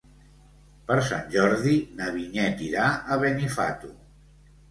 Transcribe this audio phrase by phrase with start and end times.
[0.91, 3.93] Per Sant Jordi na Vinyet irà a Benifato.